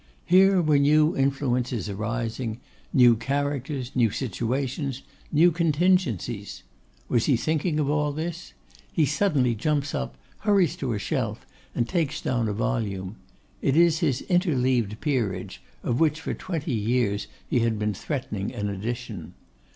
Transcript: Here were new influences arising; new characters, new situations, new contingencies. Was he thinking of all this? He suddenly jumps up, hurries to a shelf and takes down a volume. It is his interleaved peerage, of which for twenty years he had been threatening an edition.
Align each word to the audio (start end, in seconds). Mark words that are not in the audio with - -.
Here 0.25 0.63
were 0.63 0.79
new 0.79 1.15
influences 1.15 1.87
arising; 1.87 2.59
new 2.91 3.15
characters, 3.15 3.91
new 3.93 4.09
situations, 4.09 5.03
new 5.31 5.51
contingencies. 5.51 6.63
Was 7.07 7.27
he 7.27 7.37
thinking 7.37 7.79
of 7.79 7.87
all 7.87 8.11
this? 8.11 8.53
He 8.91 9.05
suddenly 9.05 9.53
jumps 9.53 9.93
up, 9.93 10.17
hurries 10.39 10.75
to 10.77 10.93
a 10.93 10.97
shelf 10.97 11.45
and 11.75 11.87
takes 11.87 12.19
down 12.19 12.47
a 12.47 12.53
volume. 12.53 13.17
It 13.61 13.77
is 13.77 13.99
his 13.99 14.21
interleaved 14.23 14.99
peerage, 15.01 15.61
of 15.83 15.99
which 15.99 16.19
for 16.19 16.33
twenty 16.33 16.73
years 16.73 17.27
he 17.47 17.59
had 17.59 17.77
been 17.77 17.93
threatening 17.93 18.51
an 18.55 18.69
edition. 18.69 19.35